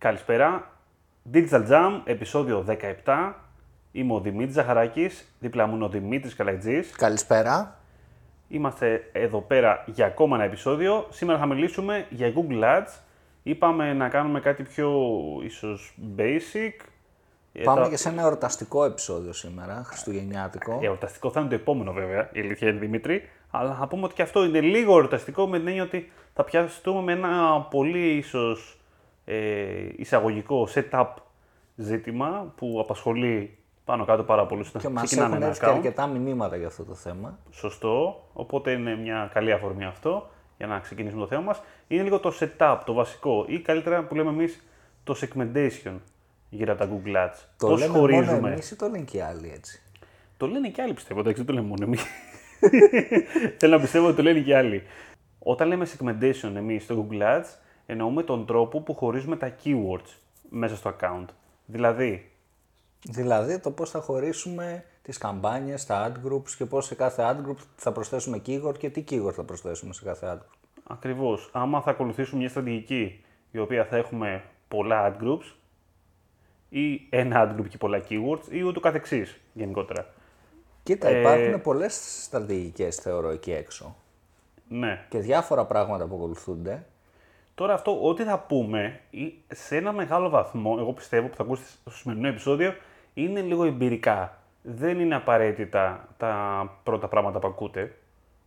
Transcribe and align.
Καλησπέρα. 0.00 0.70
Digital 1.32 1.68
Jam, 1.68 2.00
επεισόδιο 2.04 2.64
17. 3.04 3.32
Είμαι 3.92 4.12
ο 4.14 4.20
Δημήτρης 4.20 4.54
Ζαχαράκης, 4.54 5.32
δίπλα 5.40 5.66
μου 5.66 5.74
είναι 5.74 5.84
ο 5.84 5.88
Δημήτρης 5.88 6.34
Καλαϊτζής. 6.34 6.90
Καλησπέρα. 6.92 7.78
Είμαστε 8.48 9.08
εδώ 9.12 9.40
πέρα 9.40 9.84
για 9.86 10.06
ακόμα 10.06 10.36
ένα 10.36 10.44
επεισόδιο. 10.44 11.06
Σήμερα 11.10 11.38
θα 11.38 11.46
μιλήσουμε 11.46 12.06
για 12.10 12.32
Google 12.36 12.62
Ads. 12.64 12.98
Είπαμε 13.42 13.92
να 13.92 14.08
κάνουμε 14.08 14.40
κάτι 14.40 14.62
πιο 14.62 15.00
ίσως 15.44 15.94
basic. 16.16 16.84
Ε, 17.52 17.62
Πάμε 17.62 17.82
θα- 17.82 17.88
και 17.88 17.96
σε 17.96 18.08
ένα 18.08 18.22
εορταστικό 18.22 18.84
επεισόδιο 18.84 19.32
σήμερα, 19.32 19.82
χριστουγεννιάτικο. 19.84 20.78
Εορταστικό 20.82 21.30
θα 21.30 21.40
είναι 21.40 21.48
το 21.48 21.54
επόμενο 21.54 21.92
βέβαια, 21.92 22.28
η 22.32 22.40
αλήθεια 22.40 22.68
είναι 22.68 22.78
Δημήτρη. 22.78 23.28
Αλλά 23.50 23.74
θα 23.74 23.86
πούμε 23.88 24.04
ότι 24.04 24.14
και 24.14 24.22
αυτό 24.22 24.44
είναι 24.44 24.60
λίγο 24.60 24.92
εορταστικό 24.92 25.46
με 25.46 25.58
την 25.58 25.66
έννοια 25.68 25.82
ότι 25.82 26.12
θα 26.34 26.44
πιαστούμε 26.44 27.02
με 27.02 27.12
ένα 27.12 27.60
πολύ 27.60 28.16
ίσως 28.16 28.79
ε, 29.24 29.88
εισαγωγικό 29.96 30.68
setup 30.74 31.06
ζήτημα 31.76 32.52
που 32.56 32.78
απασχολεί 32.80 33.58
πάνω 33.84 34.04
κάτω 34.04 34.22
πάρα 34.22 34.46
πολλούς 34.46 34.70
Και 34.78 34.88
μας 34.88 35.04
ξεκινάνε 35.04 35.30
έχουν 35.30 35.42
ένα 35.42 35.46
έρθει 35.46 35.60
και 35.60 35.66
account. 35.66 35.74
αρκετά 35.74 36.06
μηνύματα 36.06 36.56
για 36.56 36.66
αυτό 36.66 36.84
το 36.84 36.94
θέμα. 36.94 37.38
Σωστό. 37.50 38.24
Οπότε 38.32 38.70
είναι 38.70 38.96
μια 38.96 39.30
καλή 39.32 39.52
αφορμή 39.52 39.84
αυτό 39.84 40.28
για 40.56 40.66
να 40.66 40.78
ξεκινήσουμε 40.78 41.20
το 41.20 41.26
θέμα 41.26 41.42
μας. 41.42 41.62
Είναι 41.88 42.02
λίγο 42.02 42.18
το 42.18 42.32
setup, 42.40 42.78
το 42.84 42.92
βασικό 42.92 43.44
ή 43.48 43.60
καλύτερα 43.60 44.02
που 44.02 44.14
λέμε 44.14 44.30
εμείς 44.30 44.64
το 45.04 45.16
segmentation 45.20 45.94
γύρω 46.50 46.72
από 46.72 46.82
τα 46.82 46.88
Google 46.90 47.16
Ads. 47.16 47.38
Το 47.58 47.66
Πώς 47.66 47.80
λέμε 47.80 47.98
χωρίζουμε; 47.98 48.34
μόνο 48.34 48.46
εμείς 48.46 48.70
ή 48.70 48.76
το 48.76 48.86
λένε 48.86 49.04
και 49.04 49.16
οι 49.16 49.20
άλλοι 49.20 49.52
έτσι; 49.54 49.82
Το 50.36 50.46
λένε 50.46 50.68
και 50.68 50.82
άλλοι 50.82 50.92
πιστεύω, 50.94 51.20
εντάξει, 51.20 51.42
δεν 51.42 51.46
το 51.46 51.52
λέμε 51.52 51.66
μόνο 51.66 51.84
εμείς. 51.84 52.04
Θέλω 53.58 53.74
να 53.74 53.80
πιστεύω 53.80 54.06
ότι 54.06 54.16
το 54.16 54.22
λένε 54.22 54.40
και 54.40 54.56
άλλοι. 54.56 54.82
Όταν 55.38 55.68
λέμε 55.68 55.86
segmentation 55.86 56.52
εμείς 56.56 56.82
στο 56.82 57.06
Google 57.08 57.22
Ads, 57.22 57.46
εννοούμε 57.90 58.22
τον 58.22 58.46
τρόπο 58.46 58.80
που 58.80 58.94
χωρίζουμε 58.94 59.36
τα 59.36 59.54
keywords 59.64 60.10
μέσα 60.48 60.76
στο 60.76 60.94
account. 61.00 61.24
Δηλαδή, 61.66 62.30
Δηλαδή 63.02 63.58
το 63.58 63.70
πώς 63.70 63.90
θα 63.90 64.00
χωρίσουμε 64.00 64.84
τις 65.02 65.18
καμπάνιες, 65.18 65.86
τα 65.86 66.12
ad 66.12 66.26
groups 66.28 66.50
και 66.58 66.64
πώς 66.64 66.86
σε 66.86 66.94
κάθε 66.94 67.22
ad 67.26 67.48
group 67.48 67.56
θα 67.76 67.92
προσθέσουμε 67.92 68.42
keyword 68.46 68.78
και 68.78 68.90
τι 68.90 69.04
keyword 69.10 69.32
θα 69.32 69.42
προσθέσουμε 69.44 69.92
σε 69.92 70.04
κάθε 70.04 70.26
ad 70.32 70.36
group. 70.36 70.56
ακριβώς, 70.86 71.50
άμα 71.52 71.80
θα 71.80 71.90
ακολουθήσουμε 71.90 72.40
μια 72.40 72.48
στρατηγική 72.48 73.24
η 73.50 73.58
οποία 73.58 73.84
θα 73.84 73.96
έχουμε 73.96 74.42
πολλά 74.68 75.14
ad 75.16 75.22
groups 75.24 75.52
ή 76.68 77.06
ένα 77.10 77.44
ad 77.56 77.60
group 77.60 77.68
και 77.68 77.78
πολλά 77.78 78.02
keywords 78.08 78.46
ή 78.50 78.62
ούτω 78.62 78.80
καθεξής 78.80 79.40
γενικότερα. 79.52 80.06
Κοίτα, 80.82 81.08
Ε, 81.08 81.20
υπάρχουν 81.20 81.60
πολλές 81.62 82.22
στρατηγικές 82.24 82.96
θεωρώ 82.96 83.28
εκεί 83.30 83.52
έξω 83.52 83.96
Ναι. 84.68 85.06
και 85.08 85.18
διάφορα 85.18 85.64
πράγματα 85.64 86.06
που 86.06 86.14
ακολουθούνται. 86.14 86.84
Τώρα 87.60 87.74
αυτό, 87.74 87.98
ό,τι 88.02 88.22
θα 88.22 88.38
πούμε, 88.38 89.00
ή 89.10 89.34
σε 89.48 89.76
ένα 89.76 89.92
μεγάλο 89.92 90.28
βαθμό, 90.28 90.76
εγώ 90.78 90.92
πιστεύω 90.92 91.28
που 91.28 91.36
θα 91.36 91.42
ακούσετε 91.42 91.68
στο 91.68 91.90
σημερινό 91.90 92.28
επεισόδιο, 92.28 92.74
είναι 93.14 93.40
λίγο 93.40 93.64
εμπειρικά. 93.64 94.38
Δεν 94.62 95.00
είναι 95.00 95.14
απαραίτητα 95.14 96.08
τα 96.16 96.72
πρώτα 96.82 97.08
πράγματα 97.08 97.38
που 97.38 97.46
ακούτε, 97.46 97.96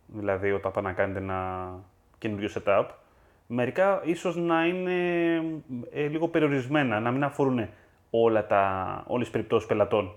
δηλαδή 0.06 0.52
όταν 0.52 0.72
πάνε 0.72 0.88
να 0.88 0.94
κάνετε 0.94 1.18
ένα 1.18 1.70
καινούριο 2.18 2.48
setup. 2.54 2.84
Μερικά 3.46 4.00
ίσως 4.04 4.36
να 4.36 4.66
είναι 4.66 5.34
ε, 5.92 6.06
λίγο 6.06 6.28
περιορισμένα, 6.28 7.00
να 7.00 7.10
μην 7.10 7.24
αφορούν 7.24 7.68
όλα 8.10 8.46
τα, 8.46 9.04
όλες 9.06 9.24
τις 9.24 9.32
περιπτώσεις 9.32 9.68
πελατών. 9.68 10.14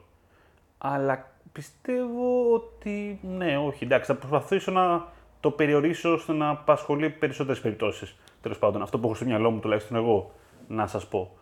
Αλλά 0.77 1.31
πιστεύω 1.51 2.53
ότι 2.53 3.19
ναι, 3.21 3.57
όχι, 3.57 3.83
εντάξει, 3.83 4.11
θα 4.11 4.17
προσπαθήσω 4.17 4.71
να 4.71 5.05
το 5.39 5.51
περιορίσω 5.51 6.13
ώστε 6.13 6.33
να 6.33 6.49
απασχολεί 6.49 7.09
περισσότερες 7.09 7.61
περιπτώσεις. 7.61 8.15
Τέλος 8.41 8.59
πάντων, 8.59 8.81
αυτό 8.81 8.99
που 8.99 9.05
έχω 9.05 9.15
στο 9.15 9.25
μυαλό 9.25 9.51
μου 9.51 9.59
τουλάχιστον 9.59 9.97
εγώ 9.97 10.31
να 10.67 10.87
σας 10.87 11.07
πω. 11.07 11.37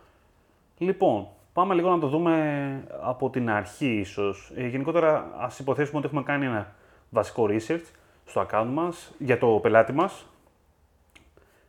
Λοιπόν, 0.78 1.28
πάμε 1.52 1.74
λίγο 1.74 1.90
να 1.90 1.98
το 1.98 2.08
δούμε 2.08 2.84
από 3.00 3.30
την 3.30 3.50
αρχή 3.50 3.98
ίσως. 3.98 4.52
Ε, 4.56 4.66
γενικότερα, 4.66 5.34
ας 5.38 5.58
υποθέσουμε 5.58 5.98
ότι 5.98 6.06
έχουμε 6.06 6.22
κάνει 6.22 6.44
ένα 6.46 6.74
βασικό 7.10 7.46
research 7.50 7.84
στο 8.24 8.46
account 8.50 8.68
μας 8.72 9.14
για 9.18 9.38
το 9.38 9.46
πελάτη 9.62 9.92
μας. 9.92 10.26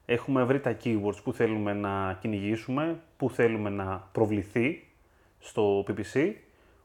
Έχουμε 0.06 0.44
βρει 0.44 0.60
τα 0.60 0.78
keywords 0.84 1.24
που 1.24 1.34
θέλουμε 1.34 1.74
να 1.74 2.18
κυνηγήσουμε, 2.22 3.00
που 3.18 3.30
θέλουμε 3.30 3.70
να 3.70 4.08
προβληθεί 4.12 4.88
στο 5.40 5.84
PPC. 5.88 6.32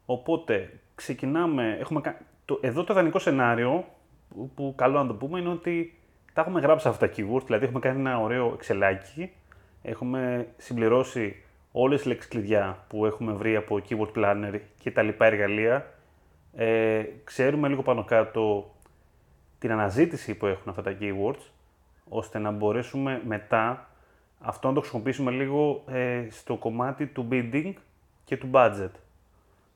Οπότε 0.06 0.80
ξεκινάμε, 0.94 1.76
έχουμε, 1.80 2.00
κα- 2.00 2.20
το, 2.44 2.58
εδώ 2.62 2.84
το 2.84 2.92
ιδανικό 2.92 3.18
σενάριο 3.18 3.84
που, 4.28 4.50
που 4.54 4.72
καλό 4.76 5.02
να 5.02 5.06
το 5.06 5.14
πούμε 5.14 5.38
είναι 5.40 5.48
ότι 5.48 5.98
τα 6.32 6.40
έχουμε 6.40 6.60
γράψει 6.60 6.88
αυτά 6.88 7.06
τα 7.06 7.12
keywords, 7.16 7.44
δηλαδή 7.44 7.64
έχουμε 7.64 7.80
κάνει 7.80 8.00
ένα 8.00 8.20
ωραίο 8.20 8.52
εξελάκι, 8.54 9.32
έχουμε 9.82 10.48
συμπληρώσει 10.56 11.42
όλες 11.72 11.98
τις 11.98 12.06
λέξεις 12.06 12.30
κλειδιά 12.30 12.84
που 12.88 13.06
έχουμε 13.06 13.32
βρει 13.32 13.56
από 13.56 13.80
Keyword 13.88 14.12
Planner 14.16 14.60
και 14.78 14.90
τα 14.90 15.02
λοιπά 15.02 15.26
εργαλεία. 15.26 15.86
Ε, 16.56 17.02
ξέρουμε 17.24 17.68
λίγο 17.68 17.82
πάνω 17.82 18.04
κάτω 18.04 18.74
την 19.58 19.72
αναζήτηση 19.72 20.34
που 20.34 20.46
έχουν 20.46 20.68
αυτά 20.68 20.82
τα 20.82 20.96
keywords, 21.00 21.42
ώστε 22.08 22.38
να 22.38 22.50
μπορέσουμε 22.50 23.22
μετά 23.26 23.88
αυτό 24.40 24.68
να 24.68 24.74
το 24.74 24.80
χρησιμοποιήσουμε 24.80 25.30
λίγο 25.30 25.84
ε, 25.90 26.26
στο 26.30 26.56
κομμάτι 26.56 27.06
του 27.06 27.28
bidding 27.30 27.72
και 28.24 28.36
του 28.36 28.50
budget. 28.52 28.90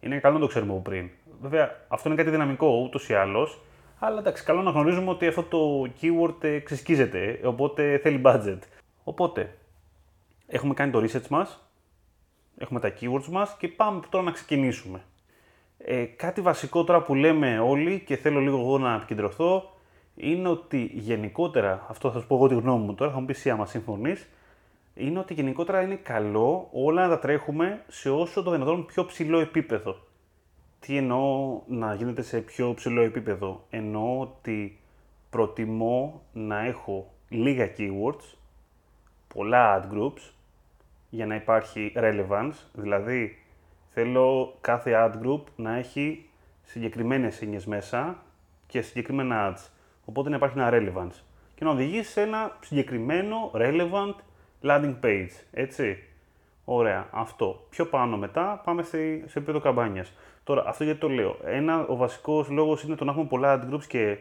Είναι 0.00 0.18
καλό 0.18 0.34
να 0.34 0.40
το 0.40 0.46
ξέρουμε 0.46 0.72
από 0.72 0.80
πριν. 0.80 1.08
Βέβαια, 1.40 1.76
αυτό 1.88 2.08
είναι 2.08 2.18
κάτι 2.18 2.30
δυναμικό 2.30 2.82
ούτως 2.84 3.08
ή 3.08 3.14
άλλως. 3.14 3.60
Αλλά 3.98 4.18
εντάξει, 4.18 4.44
καλό 4.44 4.62
να 4.62 4.70
γνωρίζουμε 4.70 5.10
ότι 5.10 5.26
αυτό 5.26 5.42
το 5.42 5.90
keyword 6.00 6.44
ε, 6.44 6.58
ξεσκίζεται, 6.58 7.40
οπότε 7.44 7.98
θέλει 7.98 8.20
budget. 8.24 8.58
Οπότε, 9.04 9.58
έχουμε 10.46 10.74
κάνει 10.74 10.90
το 10.90 10.98
research 10.98 11.28
μας, 11.28 11.70
έχουμε 12.58 12.80
τα 12.80 12.92
keywords 13.00 13.26
μας 13.30 13.56
και 13.58 13.68
πάμε 13.68 14.00
τώρα 14.08 14.24
να 14.24 14.30
ξεκινήσουμε. 14.30 15.02
Ε, 15.78 16.04
κάτι 16.04 16.40
βασικό 16.40 16.84
τώρα 16.84 17.02
που 17.02 17.14
λέμε 17.14 17.58
όλοι 17.58 18.00
και 18.00 18.16
θέλω 18.16 18.40
λίγο 18.40 18.58
εγώ 18.58 18.78
να 18.78 18.94
επικεντρωθώ 18.94 19.70
είναι 20.14 20.48
ότι 20.48 20.90
γενικότερα, 20.94 21.86
αυτό 21.88 22.10
θα 22.10 22.20
σου 22.20 22.26
πω 22.26 22.34
εγώ 22.34 22.48
τη 22.48 22.54
γνώμη 22.54 22.84
μου 22.84 22.94
τώρα, 22.94 23.10
θα 23.12 23.20
μου 23.20 23.26
πεις 23.26 23.36
εσύ 23.36 23.50
άμα 23.50 23.66
συμφωνείς, 23.66 24.28
είναι 24.94 25.18
ότι 25.18 25.34
γενικότερα 25.34 25.82
είναι 25.82 25.94
καλό 25.94 26.68
όλα 26.72 27.02
να 27.02 27.08
τα 27.08 27.18
τρέχουμε 27.18 27.84
σε 27.88 28.10
όσο 28.10 28.42
το 28.42 28.50
δυνατόν 28.50 28.86
πιο 28.86 29.04
ψηλό 29.04 29.38
επίπεδο. 29.38 29.96
Τι 30.86 30.96
εννοώ 30.96 31.60
να 31.66 31.94
γίνεται 31.94 32.22
σε 32.22 32.40
πιο 32.40 32.74
ψηλό 32.74 33.00
επίπεδο. 33.00 33.64
Εννοώ 33.70 34.20
ότι 34.20 34.78
προτιμώ 35.30 36.22
να 36.32 36.64
έχω 36.64 37.12
λίγα 37.28 37.70
keywords, 37.76 38.36
πολλά 39.34 39.80
ad 39.80 39.94
groups, 39.94 40.30
για 41.10 41.26
να 41.26 41.34
υπάρχει 41.34 41.92
relevance. 41.96 42.52
Δηλαδή, 42.72 43.38
θέλω 43.88 44.56
κάθε 44.60 44.92
ad 44.94 45.26
group 45.26 45.42
να 45.56 45.76
έχει 45.76 46.28
συγκεκριμένες 46.62 47.42
έννοιες 47.42 47.66
μέσα 47.66 48.22
και 48.66 48.80
συγκεκριμένα 48.80 49.54
ads. 49.54 49.68
Οπότε 50.04 50.28
να 50.28 50.36
υπάρχει 50.36 50.58
ένα 50.58 50.70
relevance. 50.72 51.22
Και 51.54 51.64
να 51.64 51.70
οδηγείς 51.70 52.08
σε 52.08 52.20
ένα 52.20 52.56
συγκεκριμένο 52.60 53.50
relevant 53.54 54.14
landing 54.62 54.94
page. 55.02 55.30
Έτσι. 55.52 55.98
Ωραία. 56.64 57.08
Αυτό. 57.10 57.66
Πιο 57.70 57.86
πάνω 57.86 58.16
μετά 58.16 58.60
πάμε 58.64 58.82
σε, 58.82 58.98
σε 59.28 59.38
επίπεδο 59.38 59.60
καμπάνιας. 59.60 60.12
Τώρα, 60.46 60.62
αυτό 60.66 60.84
γιατί 60.84 61.00
το 61.00 61.08
λέω. 61.08 61.36
Ένα, 61.44 61.86
ο 61.86 61.96
βασικός 61.96 62.48
λόγος 62.48 62.82
είναι 62.82 62.94
το 62.94 63.04
να 63.04 63.10
έχουμε 63.10 63.26
πολλά 63.26 63.60
ad 63.60 63.74
groups 63.74 63.84
και 63.84 64.18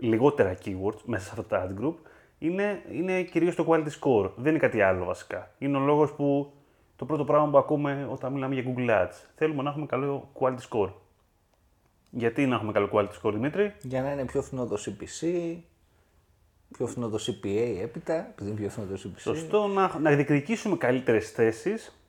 λιγότερα 0.00 0.56
keywords 0.64 1.00
μέσα 1.04 1.24
σε 1.24 1.30
αυτά 1.30 1.44
τα 1.44 1.68
ad 1.68 1.82
group 1.82 1.94
είναι, 2.38 2.82
είναι 2.92 3.22
κυρίως 3.22 3.54
το 3.54 3.66
quality 3.68 3.88
score. 4.00 4.30
Δεν 4.36 4.50
είναι 4.50 4.58
κάτι 4.58 4.80
άλλο 4.80 5.04
βασικά. 5.04 5.50
Είναι 5.58 5.76
ο 5.76 5.80
λόγος 5.80 6.12
που 6.12 6.52
το 6.96 7.04
πρώτο 7.04 7.24
πράγμα 7.24 7.50
που 7.50 7.58
ακούμε 7.58 8.08
όταν 8.10 8.32
μιλάμε 8.32 8.54
για 8.54 8.64
Google 8.66 8.90
Ads. 8.90 9.14
Θέλουμε 9.34 9.62
να 9.62 9.70
έχουμε 9.70 9.86
καλό 9.86 10.30
quality 10.38 10.68
score. 10.70 10.90
Γιατί 12.10 12.46
να 12.46 12.54
έχουμε 12.54 12.72
καλό 12.72 12.88
quality 12.92 13.22
score, 13.22 13.32
Δημήτρη; 13.32 13.74
Για 13.82 14.02
να 14.02 14.12
είναι 14.12 14.24
πιο 14.24 14.42
φθηνό 14.42 14.66
το 14.66 14.76
CPC, 14.86 15.56
πιο 16.72 16.86
φθηνό 16.86 17.08
το 17.08 17.18
CPA 17.26 17.78
έπειτα, 17.82 18.14
επειδή 18.14 18.50
είναι 18.50 18.58
πιο 18.58 18.68
φθηνό 18.68 18.86
το 18.86 19.00
CPC. 19.04 19.20
Σωστό 19.20 19.66
να, 19.66 19.98
να 19.98 20.10
διεκδικήσουμε 20.10 20.76
καλύτερες 20.76 21.30
θέσεις 21.30 21.99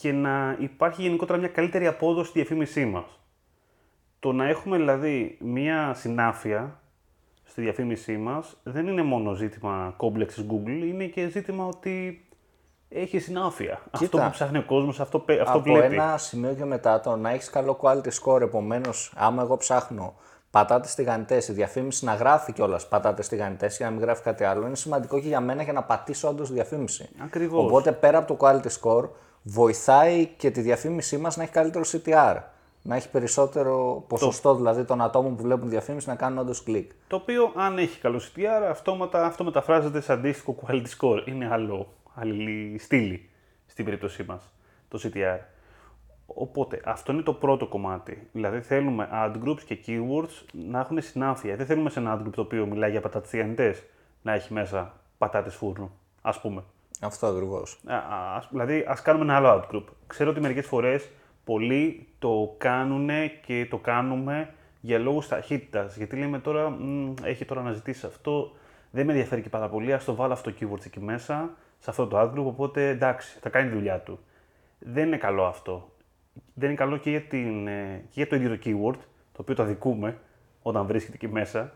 και 0.00 0.12
να 0.12 0.56
υπάρχει 0.58 1.02
γενικότερα 1.02 1.38
μια 1.38 1.48
καλύτερη 1.48 1.86
απόδοση 1.86 2.28
στη 2.28 2.38
διαφήμισή 2.38 2.84
μας. 2.84 3.20
Το 4.18 4.32
να 4.32 4.48
έχουμε 4.48 4.76
δηλαδή 4.76 5.38
μια 5.40 5.94
συνάφεια 5.94 6.80
στη 7.44 7.60
διαφήμισή 7.60 8.16
μας 8.16 8.56
δεν 8.62 8.86
είναι 8.86 9.02
μόνο 9.02 9.34
ζήτημα 9.34 9.96
complexes 9.98 10.46
Google, 10.50 10.82
είναι 10.84 11.04
και 11.04 11.28
ζήτημα 11.28 11.66
ότι 11.66 12.26
έχει 12.88 13.18
συνάφεια. 13.18 13.80
Αυτό 13.90 14.18
που 14.18 14.30
ψάχνει 14.30 14.58
ο 14.58 14.64
κόσμος, 14.64 15.00
αυτό, 15.00 15.18
πε- 15.18 15.40
αυτό 15.40 15.58
από 15.58 15.72
βλέπει. 15.72 15.94
ένα 15.94 16.18
σημείο 16.18 16.54
και 16.54 16.64
μετά 16.64 17.00
το 17.00 17.16
να 17.16 17.30
έχεις 17.30 17.50
καλό 17.50 17.78
quality 17.82 18.10
score. 18.22 18.40
Επομένως, 18.40 19.12
άμα 19.16 19.42
εγώ 19.42 19.56
ψάχνω 19.56 20.14
πατάτες 20.50 20.94
τηγανιτές, 20.94 21.48
η 21.48 21.52
διαφήμιση 21.52 22.04
να 22.04 22.14
γράφει 22.14 22.52
κιόλας 22.52 22.88
πατάτες 22.88 23.28
τηγανιτές 23.28 23.76
για 23.76 23.86
να 23.86 23.92
μην 23.92 24.00
γράφει 24.00 24.22
κάτι 24.22 24.44
άλλο, 24.44 24.66
είναι 24.66 24.76
σημαντικό 24.76 25.20
και 25.20 25.28
για 25.28 25.40
μένα 25.40 25.62
για 25.62 25.72
να 25.72 25.82
πατήσω 25.82 26.28
όντως 26.28 26.52
διαφήμιση. 26.52 27.08
Ακριβώς. 27.18 27.64
Οπότε 27.64 27.92
πέρα 27.92 28.18
από 28.18 28.36
το 28.36 28.46
quality 28.46 28.68
score, 28.80 29.08
βοηθάει 29.48 30.26
και 30.26 30.50
τη 30.50 30.60
διαφήμισή 30.60 31.18
μας 31.18 31.36
να 31.36 31.42
έχει 31.42 31.52
καλύτερο 31.52 31.84
CTR. 31.86 32.36
Να 32.82 32.96
έχει 32.96 33.10
περισσότερο 33.10 34.04
ποσοστό 34.08 34.54
δηλαδή 34.54 34.84
των 34.84 35.00
ατόμων 35.00 35.36
που 35.36 35.42
βλέπουν 35.42 35.68
διαφήμιση 35.68 36.08
να 36.08 36.14
κάνουν 36.14 36.38
όντως 36.38 36.62
κλικ. 36.62 36.90
Το 37.06 37.16
οποίο 37.16 37.52
αν 37.56 37.78
έχει 37.78 38.00
καλό 38.00 38.20
CTR, 38.20 38.68
αυτόματα 38.70 39.24
αυτό 39.24 39.44
μεταφράζεται 39.44 40.00
σε 40.00 40.12
αντίστοιχο 40.12 40.56
quality 40.66 40.86
score. 40.98 41.22
Είναι 41.24 41.48
άλλο, 41.52 41.92
άλλη 42.14 42.78
στήλη 42.78 43.28
στην 43.66 43.84
περίπτωσή 43.84 44.22
μας, 44.22 44.52
το 44.88 45.00
CTR. 45.02 45.38
Οπότε 46.26 46.80
αυτό 46.84 47.12
είναι 47.12 47.22
το 47.22 47.32
πρώτο 47.32 47.66
κομμάτι. 47.66 48.28
Δηλαδή 48.32 48.60
θέλουμε 48.60 49.08
ad 49.12 49.34
groups 49.44 49.60
και 49.66 49.78
keywords 49.86 50.44
να 50.52 50.80
έχουν 50.80 51.02
συνάφεια. 51.02 51.56
Δεν 51.56 51.66
θέλουμε 51.66 51.90
σε 51.90 51.98
ένα 51.98 52.18
ad 52.18 52.26
group 52.26 52.32
το 52.34 52.40
οποίο 52.40 52.66
μιλάει 52.66 52.90
για 52.90 53.00
πατάτε 53.00 53.28
τηγανιτέ 53.30 53.74
να 54.22 54.32
έχει 54.32 54.52
μέσα 54.52 55.00
πατάτες 55.18 55.54
φούρνου, 55.54 55.90
ας 56.22 56.40
πούμε. 56.40 56.62
Αυτό 57.00 57.26
ακριβώς. 57.26 57.80
Δηλαδή, 58.50 58.84
ας 58.88 59.02
κάνουμε 59.02 59.24
ένα 59.24 59.36
άλλο 59.36 59.48
ad 59.48 59.74
group. 59.74 59.84
Ξέρω 60.06 60.30
ότι 60.30 60.40
μερικές 60.40 60.66
φορές 60.66 61.10
πολλοί 61.44 62.08
το 62.18 62.54
κάνουν 62.58 63.08
και 63.46 63.66
το 63.70 63.78
κάνουμε 63.78 64.54
για 64.80 64.98
λόγους 64.98 65.28
ταχύτητας. 65.28 65.96
Γιατί 65.96 66.16
λέμε 66.16 66.38
τώρα, 66.38 66.76
έχει 67.22 67.44
τώρα 67.44 67.62
να 67.62 67.72
ζητήσει 67.72 68.06
αυτό, 68.06 68.52
δεν 68.90 69.06
με 69.06 69.12
ενδιαφέρει 69.12 69.42
και 69.42 69.48
πάρα 69.48 69.68
πολύ, 69.68 69.92
ας 69.92 70.04
το 70.04 70.14
βάλω 70.14 70.32
αυτό 70.32 70.52
το 70.52 70.56
keyword 70.60 70.84
εκεί 70.84 71.00
μέσα, 71.00 71.50
σε 71.78 71.90
αυτό 71.90 72.06
το 72.06 72.20
ad 72.20 72.38
group, 72.38 72.44
οπότε 72.44 72.88
εντάξει, 72.88 73.38
θα 73.40 73.48
κάνει 73.48 73.68
τη 73.68 73.74
δουλειά 73.74 74.00
του. 74.00 74.18
Δεν 74.78 75.06
είναι 75.06 75.16
καλό 75.16 75.44
αυτό. 75.44 75.90
Δεν 76.54 76.68
είναι 76.68 76.78
καλό 76.78 76.96
και 76.96 77.10
για, 77.10 77.20
την, 77.20 77.66
ε, 77.66 78.04
και 78.08 78.12
για 78.12 78.26
το 78.26 78.36
ίδιο 78.36 78.48
το 78.48 78.58
keyword, 78.64 78.98
το 79.32 79.40
οποίο 79.40 79.54
το 79.54 79.62
αδικούμε 79.62 80.18
όταν 80.62 80.86
βρίσκεται 80.86 81.14
εκεί 81.14 81.28
μέσα, 81.28 81.72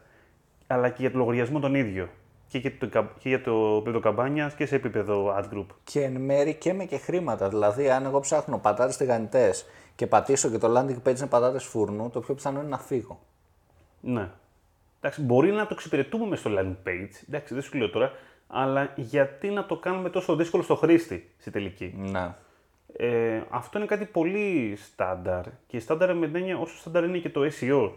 αλλά 0.67 0.89
και 0.89 1.01
για 1.01 1.11
το 1.11 1.19
λογαριασμό 1.19 1.61
τον 1.61 1.75
ίδιο 1.75 2.09
και 2.51 2.59
για 2.59 2.73
το, 2.79 2.87
και 3.19 3.29
για 3.29 3.43
το 3.43 3.75
επίπεδο 3.77 4.01
καμπάνιας 4.01 4.55
και 4.55 4.67
σε 4.67 4.75
επίπεδο 4.75 5.37
ad 5.39 5.55
group. 5.55 5.67
Και 5.85 6.03
εν 6.03 6.21
μέρη 6.21 6.55
και 6.55 6.73
με 6.73 6.85
και 6.85 6.97
χρήματα. 6.97 7.49
Δηλαδή, 7.49 7.91
αν 7.91 8.05
εγώ 8.05 8.21
ψάχνω 8.21 8.59
πατάτες 8.59 8.97
τηγανιτές 8.97 9.67
και 9.95 10.07
πατήσω 10.07 10.51
και 10.51 10.59
το 10.59 10.79
landing 10.79 11.09
page 11.09 11.17
είναι 11.17 11.27
πατάτες 11.27 11.65
φούρνου, 11.65 12.11
το 12.11 12.21
πιο 12.21 12.35
πιθανό 12.35 12.61
είναι 12.61 12.69
να 12.69 12.79
φύγω. 12.79 13.21
Ναι. 14.01 14.29
Εντάξει, 15.01 15.23
μπορεί 15.23 15.51
να 15.51 15.63
το 15.63 15.69
εξυπηρετούμε 15.73 16.27
μες 16.27 16.39
στο 16.39 16.51
landing 16.51 16.89
page. 16.89 17.25
Εντάξει, 17.29 17.55
δεν 17.55 17.63
σου 17.63 17.79
λέω 17.79 17.91
τώρα. 17.91 18.13
Αλλά 18.47 18.93
γιατί 18.97 19.49
να 19.49 19.67
το 19.67 19.77
κάνουμε 19.77 20.11
τόσο 20.11 20.37
δύσκολο 20.37 20.63
στο 20.63 20.75
χρήστη 20.75 21.31
στη 21.39 21.51
τελική; 21.51 21.95
Ναι. 21.99 22.35
Ε, 22.97 23.43
αυτό 23.51 23.79
είναι 23.79 23.87
κάτι 23.87 24.05
πολύ 24.05 24.77
στάνταρ. 24.77 25.45
Και 25.67 25.81
στάνταρ 25.81 26.17
με 26.17 26.27
την 26.27 26.37
έννοια 26.37 26.59
όσο 26.59 26.77
στάνταρ 26.77 27.05
είναι 27.05 27.19
και 27.19 27.31
το 27.31 27.41
SEO. 27.61 27.91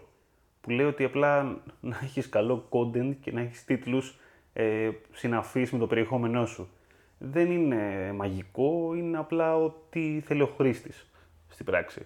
Που 0.61 0.69
λέει 0.69 0.85
ότι 0.85 1.03
απλά 1.03 1.57
να 1.79 2.00
έχεις 2.03 2.29
καλό 2.29 2.67
content 2.69 3.15
και 3.21 3.31
να 3.31 3.41
έχεις 3.41 3.65
τίτλους 3.65 4.17
ε, 4.53 4.89
συναφής 5.13 5.71
με 5.71 5.79
το 5.79 5.88
περιεχόμενό 5.88 6.45
σου. 6.45 6.69
Δεν 7.17 7.51
είναι 7.51 8.11
μαγικό, 8.15 8.94
είναι 8.95 9.17
απλά 9.17 9.55
ότι 9.55 10.23
θέλει 10.25 10.41
ο 10.41 10.53
χρήστης 10.57 11.09
στην 11.50 11.65
πράξη. 11.65 12.05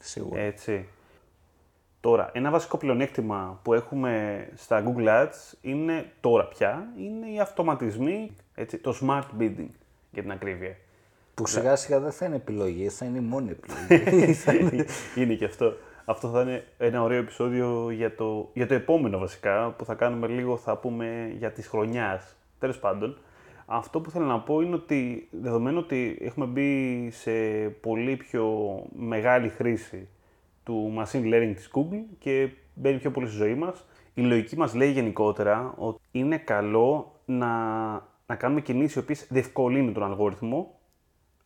Σίγουρα. 0.00 0.40
Έτσι. 0.40 0.88
Τώρα, 2.00 2.30
ένα 2.32 2.50
βασικό 2.50 2.76
πλεονέκτημα 2.76 3.60
που 3.62 3.74
έχουμε 3.74 4.44
στα 4.54 4.84
Google 4.86 5.08
Ads 5.08 5.54
είναι 5.60 6.12
τώρα 6.20 6.46
πια, 6.46 6.92
είναι 6.96 7.30
οι 7.30 7.40
αυτοματισμοί, 7.40 8.36
έτσι, 8.54 8.78
το 8.78 8.94
smart 9.00 9.40
bidding 9.40 9.70
για 10.10 10.22
την 10.22 10.30
ακρίβεια. 10.30 10.76
Που 11.34 11.46
σιγά 11.46 11.76
σιγά 11.76 12.00
δεν 12.00 12.12
θα 12.12 12.26
είναι 12.26 12.36
επιλογή, 12.36 12.88
θα 12.88 13.04
είναι 13.04 13.18
η 13.18 13.20
μόνη 13.20 13.50
επιλογή. 13.50 14.36
είναι 15.16 15.34
και 15.34 15.44
αυτό. 15.44 15.76
Αυτό 16.04 16.28
θα 16.28 16.40
είναι 16.40 16.64
ένα 16.78 17.02
ωραίο 17.02 17.18
επεισόδιο 17.18 17.90
για 17.90 18.14
το, 18.14 18.50
για 18.52 18.66
το 18.66 18.74
επόμενο 18.74 19.18
βασικά, 19.18 19.70
που 19.70 19.84
θα 19.84 19.94
κάνουμε 19.94 20.26
λίγο, 20.26 20.56
θα 20.56 20.76
πούμε, 20.76 21.34
για 21.38 21.52
τις 21.52 21.66
χρονιάς. 21.66 22.36
Τέλος 22.58 22.78
πάντων, 22.78 23.16
αυτό 23.66 24.00
που 24.00 24.10
θέλω 24.10 24.24
να 24.24 24.40
πω 24.40 24.60
είναι 24.60 24.74
ότι, 24.74 25.28
δεδομένου 25.30 25.78
ότι 25.78 26.18
έχουμε 26.20 26.46
μπει 26.46 27.10
σε 27.10 27.32
πολύ 27.68 28.16
πιο 28.16 28.76
μεγάλη 28.96 29.48
χρήση 29.48 30.08
του 30.64 30.92
machine 30.98 31.34
learning 31.34 31.52
της 31.54 31.70
Google 31.74 32.04
και 32.18 32.48
μπαίνει 32.74 32.98
πιο 32.98 33.10
πολύ 33.10 33.26
στη 33.26 33.36
ζωή 33.36 33.54
μας, 33.54 33.86
η 34.14 34.22
λογική 34.22 34.56
μας 34.56 34.74
λέει 34.74 34.90
γενικότερα 34.90 35.74
ότι 35.76 36.00
είναι 36.10 36.38
καλό 36.38 37.20
να, 37.24 37.48
να 38.26 38.34
κάνουμε 38.36 38.60
κινήσεις 38.60 38.94
οι 38.94 38.98
οποίες 38.98 39.26
διευκολύνουν 39.30 39.92
τον 39.92 40.02
αλγόριθμο, 40.02 40.78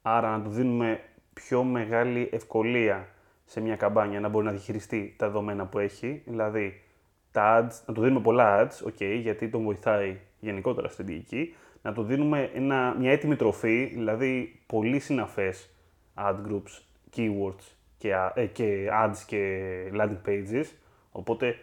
άρα 0.03 0.37
να 0.37 0.45
του 0.45 0.51
δίνουμε 0.51 1.01
πιο 1.33 1.63
μεγάλη 1.63 2.29
ευκολία 2.33 3.09
σε 3.47 3.61
μια 3.61 3.77
καμπάνια 3.77 4.21
να 4.21 4.29
μπορεί 4.29 4.45
να 4.45 4.51
διαχειριστεί 4.51 5.15
τα 5.19 5.27
δεδομένα 5.27 5.67
που 5.67 5.79
έχει. 5.79 6.23
Δηλαδή, 6.27 6.83
τα 7.31 7.61
ads, 7.61 7.73
να 7.87 7.95
του 7.95 8.01
δίνουμε 8.01 8.21
πολλά 8.21 8.67
ads, 8.67 8.89
okay, 8.89 9.19
γιατί 9.21 9.49
τον 9.49 9.63
βοηθάει 9.63 10.17
γενικότερα 10.41 10.89
στην 10.89 11.07
διοική. 11.07 11.55
Να 11.83 11.93
του 11.93 12.03
δίνουμε 12.03 12.51
ένα, 12.55 12.95
μια 12.99 13.11
έτοιμη 13.11 13.37
τροφή, 13.37 13.85
δηλαδή 13.95 14.61
πολύ 14.67 14.99
συναφές 14.99 15.71
ad 16.15 16.35
groups, 16.49 16.81
keywords 17.17 17.65
και, 17.99 18.13
ε, 18.35 18.47
και 18.47 18.89
ads 19.05 19.17
και 19.27 19.61
landing 19.99 20.29
pages. 20.29 20.65
Οπότε 21.11 21.57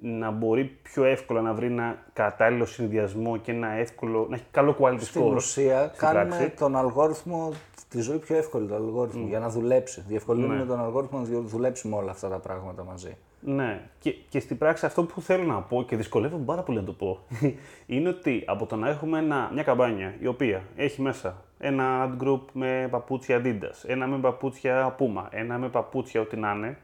να 0.00 0.30
μπορεί 0.30 0.64
πιο 0.82 1.04
εύκολα 1.04 1.40
να 1.40 1.54
βρει 1.54 1.66
ένα 1.66 1.98
κατάλληλο 2.12 2.64
συνδυασμό 2.64 3.36
και 3.36 3.52
ένα 3.52 3.70
εύκολο, 3.70 4.26
να 4.28 4.34
έχει 4.36 4.44
καλό 4.50 4.76
quality 4.80 4.94
score. 4.94 5.02
Στην 5.02 5.22
ουσία, 5.22 5.92
κάνουμε 5.96 6.54
τον 6.58 6.76
αλγόριθμο 6.76 7.52
τη 7.90 8.00
ζωή 8.00 8.18
πιο 8.18 8.36
εύκολη, 8.36 8.66
τον 8.66 8.76
αλγόριθμο, 8.76 9.26
για 9.26 9.38
να 9.38 9.48
δουλέψει. 9.48 10.04
Διευκολύνουμε 10.08 10.56
ναι. 10.56 10.64
τον 10.64 10.80
αλγόριθμο 10.80 11.18
να 11.18 11.40
δουλέψει 11.40 11.88
με 11.88 11.96
όλα 11.96 12.10
αυτά 12.10 12.28
τα 12.28 12.38
πράγματα 12.38 12.84
μαζί. 12.84 13.16
Ναι, 13.40 13.88
και, 13.98 14.10
και 14.28 14.40
στην 14.40 14.58
πράξη 14.58 14.86
αυτό 14.86 15.04
που 15.04 15.20
θέλω 15.20 15.44
να 15.44 15.60
πω 15.60 15.82
και 15.82 15.96
δυσκολεύομαι 15.96 16.44
πάρα 16.44 16.62
πολύ 16.62 16.78
να 16.78 16.84
το 16.84 16.92
πω, 16.92 17.18
είναι 17.86 18.08
ότι 18.08 18.42
από 18.46 18.66
το 18.66 18.76
να 18.76 18.88
έχουμε 18.88 19.18
ένα, 19.18 19.50
μια 19.52 19.62
καμπάνια 19.62 20.14
η 20.20 20.26
οποία 20.26 20.62
έχει 20.76 21.02
μέσα 21.02 21.44
ένα 21.58 22.04
ad 22.06 22.24
group 22.24 22.40
με 22.52 22.88
παπούτσια 22.90 23.42
Adidas, 23.44 23.84
ένα 23.86 24.06
με 24.06 24.18
παπούτσια 24.18 24.96
Puma, 24.98 25.26
ένα 25.30 25.58
με 25.58 25.68
παπούτσια 25.68 26.20
ό,τι 26.20 26.36
να 26.36 26.52
είναι, 26.52 26.78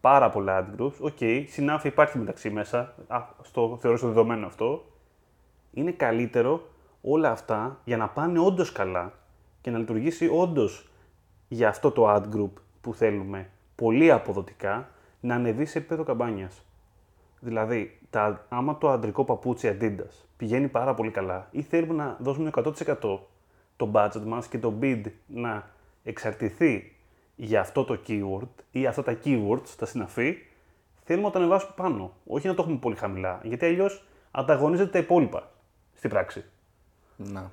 πάρα 0.00 0.30
πολλά 0.30 0.66
ad 0.66 0.80
groups. 0.80 0.92
OK, 1.00 1.16
okay, 1.20 1.44
συνάφεια 1.48 1.90
υπάρχει 1.90 2.18
μεταξύ 2.18 2.50
μέσα. 2.50 2.94
Α, 3.06 3.22
στο 3.42 3.78
θεωρώ 3.80 3.96
στο 3.96 4.06
δεδομένο 4.06 4.46
αυτό. 4.46 4.84
Είναι 5.72 5.90
καλύτερο 5.90 6.62
όλα 7.02 7.30
αυτά 7.30 7.80
για 7.84 7.96
να 7.96 8.08
πάνε 8.08 8.38
όντως 8.38 8.72
καλά 8.72 9.12
και 9.64 9.70
να 9.70 9.78
λειτουργήσει 9.78 10.28
όντως 10.32 10.88
για 11.48 11.68
αυτό 11.68 11.90
το 11.90 12.14
ad 12.14 12.22
group 12.34 12.50
που 12.80 12.94
θέλουμε 12.94 13.50
πολύ 13.74 14.10
αποδοτικά 14.10 14.88
να 15.20 15.34
ανεβεί 15.34 15.64
σε 15.64 15.78
επίπεδο 15.78 16.04
καμπάνιας. 16.04 16.62
Δηλαδή, 17.40 17.98
τα, 18.10 18.46
άμα 18.48 18.78
το 18.78 18.90
αντρικό 18.90 19.24
παπούτσι 19.24 19.76
Adidas 19.80 20.24
πηγαίνει 20.36 20.68
πάρα 20.68 20.94
πολύ 20.94 21.10
καλά 21.10 21.48
ή 21.50 21.62
θέλουμε 21.62 21.94
να 21.94 22.16
δώσουμε 22.20 22.50
100% 22.54 22.72
το 23.76 23.90
budget 23.92 24.22
μας 24.26 24.48
και 24.48 24.58
το 24.58 24.74
bid 24.80 25.02
να 25.26 25.70
εξαρτηθεί 26.04 26.96
για 27.36 27.60
αυτό 27.60 27.84
το 27.84 27.98
keyword 28.06 28.62
ή 28.70 28.86
αυτά 28.86 29.02
τα 29.02 29.18
keywords, 29.24 29.68
τα 29.78 29.86
συναφή, 29.86 30.36
θέλουμε 31.04 31.26
να 31.26 31.32
το 31.32 31.38
ανεβάσουμε 31.38 31.72
πάνω. 31.76 32.12
Όχι 32.26 32.46
να 32.46 32.54
το 32.54 32.62
έχουμε 32.62 32.78
πολύ 32.78 32.96
χαμηλά. 32.96 33.40
Γιατί 33.42 33.64
αλλιώς 33.64 34.04
ανταγωνίζεται 34.30 34.90
τα 34.90 34.98
υπόλοιπα 34.98 35.50
στην 35.94 36.10
πράξη. 36.10 36.44
Να. 37.16 37.50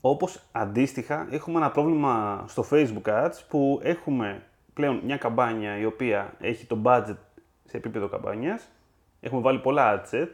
Όπως 0.00 0.40
αντίστοιχα 0.52 1.26
έχουμε 1.30 1.58
ένα 1.58 1.70
πρόβλημα 1.70 2.44
στο 2.48 2.64
Facebook 2.70 3.10
Ads 3.10 3.38
που 3.48 3.80
έχουμε 3.82 4.42
πλέον 4.74 5.00
μια 5.04 5.16
καμπάνια 5.16 5.78
η 5.78 5.84
οποία 5.84 6.32
έχει 6.40 6.66
το 6.66 6.78
budget 6.84 7.16
σε 7.64 7.76
επίπεδο 7.76 8.08
καμπάνιας. 8.08 8.68
Έχουμε 9.20 9.40
βάλει 9.40 9.58
πολλά 9.58 10.02
ad 10.02 10.14
set, 10.14 10.28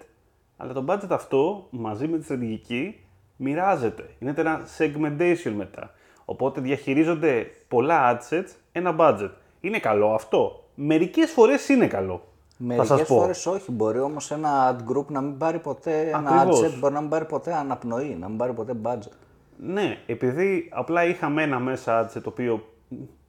αλλά 0.56 0.72
το 0.72 0.84
budget 0.88 1.10
αυτό 1.10 1.66
μαζί 1.70 2.08
με 2.08 2.18
τη 2.18 2.24
στρατηγική 2.24 3.00
μοιράζεται. 3.36 4.10
Είναι 4.18 4.34
ένα 4.36 4.60
segmentation 4.78 5.52
μετά. 5.56 5.90
Οπότε 6.24 6.60
διαχειρίζονται 6.60 7.46
πολλά 7.68 8.18
adsets 8.18 8.48
ένα 8.72 8.96
budget. 8.98 9.30
Είναι 9.60 9.78
καλό 9.78 10.14
αυτό; 10.14 10.64
Μερικές 10.74 11.30
φορές 11.30 11.68
είναι 11.68 11.86
καλό. 11.86 12.22
Μερικές 12.56 13.02
φορές 13.02 13.46
όχι. 13.46 13.72
Μπορεί 13.72 13.98
όμως 13.98 14.30
ένα 14.30 14.76
ad 14.76 14.92
group 14.92 15.06
να 15.06 15.20
μην 15.20 15.38
πάρει 15.38 15.58
ποτέ, 15.58 16.00
ένα 16.00 16.46
adset 16.46 16.78
μπορεί 16.78 16.94
να 16.94 17.00
μην 17.00 17.10
πάρει 17.10 17.24
ποτέ 17.24 17.54
αναπνοή, 17.54 18.16
να 18.20 18.28
μην 18.28 18.36
πάρει 18.36 18.52
ποτέ 18.52 18.72
budget. 18.82 19.23
Ναι, 19.58 19.98
επειδή 20.06 20.68
απλά 20.72 21.04
είχαμε 21.04 21.42
ένα 21.42 21.58
μέσα 21.58 22.04
adset 22.04 22.22
το 22.22 22.28
οποίο 22.28 22.68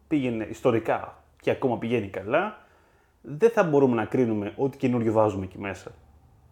πήγαινε 0.07 0.47
ιστορικά 0.49 1.23
και 1.41 1.51
ακόμα 1.51 1.77
πηγαίνει 1.77 2.07
καλά, 2.07 2.57
δεν 3.21 3.49
θα 3.49 3.63
μπορούμε 3.63 3.95
να 3.95 4.05
κρίνουμε 4.05 4.53
ό,τι 4.57 4.77
καινούριο 4.77 5.11
βάζουμε 5.11 5.45
εκεί 5.45 5.59
μέσα. 5.59 5.91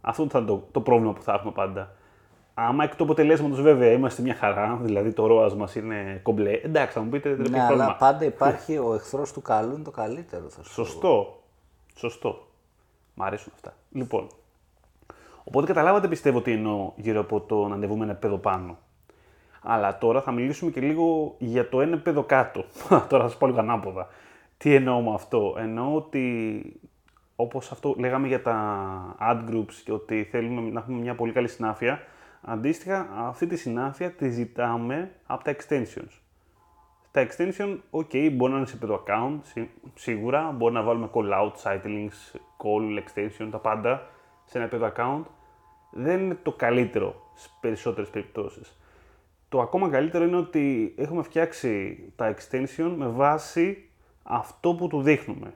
Αυτό 0.01 0.27
θα 0.29 0.39
είναι 0.39 0.47
το, 0.47 0.67
το 0.71 0.81
πρόβλημα 0.81 1.13
που 1.13 1.21
θα 1.21 1.33
έχουμε 1.33 1.51
πάντα. 1.51 1.91
Άμα 2.53 2.83
εκ 2.83 2.95
του 2.95 3.03
αποτελέσματος 3.03 3.61
βέβαια 3.61 3.91
είμαστε 3.91 4.21
μια 4.21 4.35
χαρά, 4.35 4.79
δηλαδή 4.81 5.13
το 5.13 5.27
ροά 5.27 5.55
μας 5.55 5.75
είναι 5.75 6.19
κομπλέ, 6.23 6.51
εντάξει 6.51 6.93
θα 6.93 7.01
μου 7.01 7.09
πείτε 7.09 7.35
δεν 7.35 7.51
Ναι, 7.51 7.61
αλλά 7.61 7.95
πάντα 7.95 8.25
υπάρχει 8.25 8.77
ο 8.77 8.93
εχθρός 8.93 9.33
του 9.33 9.41
καλού 9.41 9.73
είναι 9.73 9.83
το 9.83 9.91
καλύτερο. 9.91 10.49
Θα 10.49 10.63
σου 10.63 10.71
Σωστό. 10.71 11.43
Σωστό. 11.95 12.47
Μ' 13.13 13.23
αρέσουν 13.23 13.51
αυτά. 13.55 13.73
Λοιπόν, 13.91 14.27
οπότε 15.43 15.65
καταλάβατε 15.65 16.07
πιστεύω 16.07 16.41
τι 16.41 16.51
εννοώ 16.51 16.91
γύρω 16.95 17.19
από 17.19 17.41
το 17.41 17.67
να 17.67 17.75
ανεβούμε 17.75 18.03
ένα 18.03 18.11
επίπεδο 18.11 18.37
πάνω. 18.37 18.77
Αλλά 19.63 19.97
τώρα 19.97 20.21
θα 20.21 20.31
μιλήσουμε 20.31 20.71
και 20.71 20.81
λίγο 20.81 21.35
για 21.37 21.69
το 21.69 21.81
ένα 21.81 21.93
επίπεδο 21.93 22.23
κάτω. 22.23 22.65
τώρα 23.09 23.23
θα 23.23 23.29
σα 23.29 23.37
πω 23.37 23.47
λίγο 23.47 23.59
ανάποδα. 23.59 24.07
Τι 24.57 24.75
εννοώ 24.75 25.01
με 25.01 25.13
αυτό; 25.13 25.55
Εννοώ 25.57 25.95
ότι 25.95 26.63
όπως 27.35 27.71
αυτό 27.71 27.95
λέγαμε 27.97 28.27
για 28.27 28.41
τα 28.41 29.15
ad 29.19 29.51
groups 29.51 29.73
και 29.83 29.91
ότι 29.91 30.23
θέλουμε 30.23 30.61
να 30.61 30.79
έχουμε 30.79 30.99
μια 30.99 31.15
πολύ 31.15 31.31
καλή 31.31 31.47
συνάφεια, 31.47 31.99
Αντίστοιχα, 32.45 33.09
αυτή 33.15 33.47
τη 33.47 33.57
συνάφεια 33.57 34.11
τη 34.11 34.29
ζητάμε 34.29 35.11
από 35.25 35.43
τα 35.43 35.55
extensions. 35.55 36.19
Τα 37.11 37.27
extension, 37.27 37.77
ok, 37.91 38.31
μπορεί 38.31 38.51
να 38.51 38.57
είναι 38.57 38.67
σε 38.67 38.75
επίπεδο 38.75 39.03
account, 39.07 39.61
σίγουρα, 39.93 40.51
μπορεί 40.51 40.73
να 40.73 40.81
βάλουμε 40.81 41.09
call 41.13 41.33
out, 41.33 41.51
site 41.63 41.85
links, 41.85 42.35
call, 42.57 42.99
extension, 43.03 43.47
τα 43.51 43.57
πάντα 43.57 44.07
σε 44.45 44.57
ένα 44.57 44.67
επίπεδο 44.67 44.91
account. 44.95 45.23
Δεν 45.91 46.19
είναι 46.19 46.37
το 46.43 46.51
καλύτερο 46.51 47.15
στις 47.33 47.51
περισσότερες 47.59 48.09
περιπτώσεις. 48.09 48.77
Το 49.53 49.61
ακόμα 49.61 49.89
καλύτερο 49.89 50.23
είναι 50.23 50.35
ότι 50.35 50.93
έχουμε 50.97 51.23
φτιάξει 51.23 51.97
τα 52.15 52.35
extension 52.35 52.93
με 52.97 53.07
βάση 53.07 53.89
αυτό 54.23 54.73
που 54.73 54.87
του 54.87 55.01
δείχνουμε. 55.01 55.53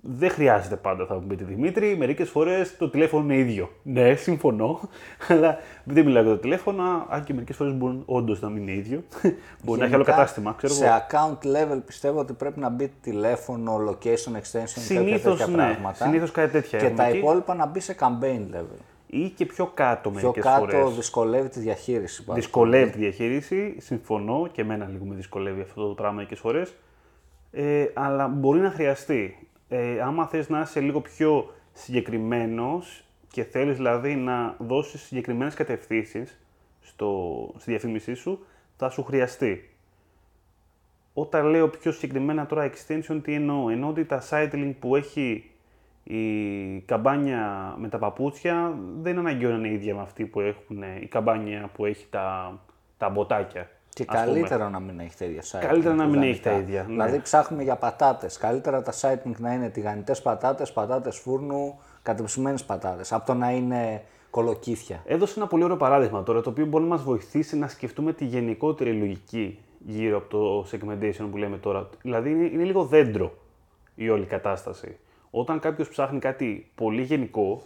Δεν 0.00 0.30
χρειάζεται 0.30 0.76
πάντα, 0.76 1.06
θα 1.06 1.14
μου 1.14 1.26
πείτε 1.26 1.44
Δημήτρη. 1.44 1.96
Μερικές 1.96 2.30
φορές 2.30 2.76
το 2.76 2.90
τηλέφωνο 2.90 3.22
είναι 3.24 3.36
ίδιο. 3.36 3.70
Ναι, 3.82 4.14
συμφωνώ. 4.14 4.80
Αλλά 5.28 5.58
δεν 5.84 6.04
μιλάω 6.04 6.22
για 6.22 6.32
το 6.32 6.38
τηλέφωνο, 6.38 7.06
αν 7.08 7.24
και 7.24 7.34
μερικές 7.34 7.56
φορές 7.56 7.74
μπορεί 7.74 8.02
όντως 8.04 8.40
να 8.40 8.48
μην 8.48 8.62
είναι 8.62 8.72
ίδιο. 8.72 9.02
μπορεί 9.64 9.80
να 9.80 9.84
έχει 9.84 9.94
άλλο 9.94 10.04
κατάστημα. 10.04 10.54
Ξέρω 10.56 10.72
σε 10.72 10.86
εγώ. 10.86 10.94
account 11.08 11.46
level 11.46 11.80
πιστεύω 11.86 12.18
ότι 12.18 12.32
πρέπει 12.32 12.60
να 12.60 12.68
μπει 12.68 12.92
τηλέφωνο, 13.00 13.76
location 13.88 14.32
extension 14.32 14.64
συνήθως, 14.64 15.38
τέτοια 15.38 15.46
ναι, 15.46 15.56
πράγματα. 15.56 16.04
Συνήθως 16.04 16.30
κάτι 16.30 16.52
τέτοια. 16.52 16.78
Και 16.78 16.90
τα 16.90 17.04
εκεί. 17.04 17.18
υπόλοιπα 17.18 17.54
να 17.54 17.66
μπει 17.66 17.80
σε 17.80 17.96
campaign 18.00 18.54
level. 18.54 18.78
Ή 19.12 19.28
και 19.28 19.46
πιο 19.46 19.66
κάτω 19.66 20.10
Πιο 20.10 20.20
μερικές 20.20 20.44
κάτω 20.44 20.58
φορές. 20.58 20.94
δυσκολεύει 20.94 21.48
τη 21.48 21.60
διαχείριση. 21.60 22.24
πάρα 22.24 22.38
Δυσκολεύει 22.38 22.90
τη 22.90 22.98
διαχείριση, 22.98 23.76
συμφωνώ 23.80 24.48
και 24.52 24.60
εμένα 24.60 24.88
λίγο 24.88 25.04
με 25.04 25.14
δυσκολεύει 25.14 25.60
αυτό 25.60 25.88
το 25.88 25.94
πράγμα 25.94 26.16
μερικές 26.16 26.38
φορές. 26.38 26.74
Ε, 27.50 27.86
αλλά 27.94 28.28
μπορεί 28.28 28.60
να 28.60 28.70
χρειαστεί. 28.70 29.48
Ε, 29.68 30.00
άμα 30.00 30.26
θες 30.26 30.48
να 30.48 30.60
είσαι 30.60 30.80
λίγο 30.80 31.00
πιο 31.00 31.52
συγκεκριμένος 31.72 33.04
και 33.30 33.44
θέλεις 33.44 33.76
δηλαδή 33.76 34.14
να 34.14 34.54
δώσεις 34.58 35.02
συγκεκριμένες 35.02 35.54
κατευθύνσεις 35.54 36.40
στο, 36.80 37.52
στη 37.58 37.70
διαφήμισή 37.70 38.14
σου, 38.14 38.44
θα 38.76 38.90
σου 38.90 39.02
χρειαστεί. 39.02 39.70
Όταν 41.12 41.46
λέω 41.46 41.68
πιο 41.68 41.92
συγκεκριμένα 41.92 42.46
τώρα 42.46 42.70
extension, 42.70 43.20
τι 43.22 43.34
εννοώ; 43.34 43.68
Εννοώ 43.68 43.88
ότι 43.90 44.04
τα 44.04 44.22
cycling 44.30 44.72
που 44.80 44.96
έχει 44.96 45.49
η 46.12 46.80
καμπάνια 46.86 47.74
με 47.78 47.88
τα 47.88 47.98
παπούτσια 47.98 48.78
δεν 49.00 49.12
είναι 49.12 49.20
αναγκαίο 49.20 49.50
να 49.50 49.56
είναι 49.56 49.68
ίδια 49.68 49.94
με 49.94 50.00
αυτή 50.00 50.24
που 50.24 50.40
έχουν 50.40 50.82
η 51.00 51.06
καμπάνια 51.06 51.70
που 51.74 51.84
έχει 51.84 52.06
τα, 52.10 52.58
τα 52.96 53.08
μποτάκια. 53.08 53.68
Και 53.88 54.04
ας 54.08 54.24
πούμε. 54.24 54.32
καλύτερα 54.32 54.68
να 54.68 54.80
μην 54.80 55.00
έχει 55.00 55.16
τα 55.16 55.24
ίδια 55.24 55.42
site. 55.42 55.66
Καλύτερα 55.66 55.94
να 55.94 56.06
μην 56.06 56.22
έχει 56.22 56.30
ιδανικά. 56.30 56.50
τα 56.50 56.56
ίδια, 56.56 56.80
ναι. 56.82 56.88
Δηλαδή 56.88 57.20
ψάχνουμε 57.20 57.62
για 57.62 57.76
πατάτες. 57.76 58.36
Καλύτερα 58.38 58.82
τα 58.82 58.92
sighting 59.00 59.36
να 59.38 59.52
είναι 59.52 59.68
τηγανιτές 59.68 60.22
πατάτες, 60.22 60.72
πατάτες 60.72 61.16
φούρνου, 61.16 61.78
κατεψημένε 62.02 62.58
πατάτες. 62.66 63.12
Από 63.12 63.26
το 63.26 63.34
να 63.34 63.50
είναι 63.50 64.02
κολοκύθια. 64.30 65.02
Έδωσε 65.06 65.34
ένα 65.36 65.46
πολύ 65.48 65.64
ωραίο 65.64 65.76
παράδειγμα 65.76 66.22
τώρα, 66.22 66.40
το 66.40 66.50
οποίο 66.50 66.66
μπορεί 66.66 66.84
να 66.84 66.90
μας 66.90 67.02
βοηθήσει 67.02 67.56
να 67.56 67.68
σκεφτούμε 67.68 68.12
τη 68.12 68.24
γενικότερη 68.24 68.92
λογική 68.92 69.58
γύρω 69.86 70.16
από 70.16 70.28
το 70.28 70.66
segmentation 70.70 71.26
που 71.30 71.36
λέμε 71.36 71.56
τώρα. 71.56 71.88
Δηλαδή, 72.02 72.30
είναι, 72.30 72.44
είναι 72.44 72.64
λίγο 72.64 72.84
δέντρο 72.84 73.32
η 73.94 74.08
όλη 74.08 74.24
κατάσταση. 74.24 74.96
Όταν 75.30 75.60
κάποιος 75.60 75.88
ψάχνει 75.88 76.18
κάτι 76.18 76.70
πολύ 76.74 77.02
γενικό, 77.02 77.62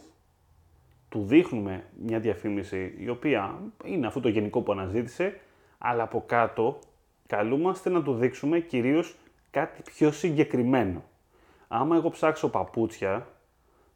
του 1.09 1.25
δείχνουμε 1.25 1.85
μια 1.99 2.21
διαφήμιση 2.21 2.95
η 2.99 3.09
οποία 3.09 3.59
είναι 3.85 4.07
αυτό 4.07 4.21
το 4.21 4.29
γενικό 4.29 4.61
που 4.61 4.73
αναζήτησε, 4.73 5.41
αλλά 5.79 6.03
από 6.03 6.25
κάτω 6.27 6.79
καλούμαστε 7.27 7.91
να 7.91 8.03
του 8.03 8.15
δείξουμε 8.15 8.61
κυρίως 8.61 9.17
κάτι 9.51 9.83
πιο 9.83 10.11
συγκεκριμένο. 10.11 11.03
Άμα 11.69 11.97
εγώ 11.97 12.11
ψάξω 12.11 12.49
παπούτσια, 12.49 13.27